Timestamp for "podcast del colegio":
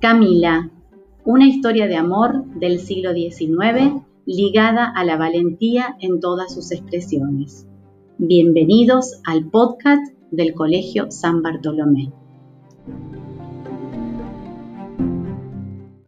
9.50-11.10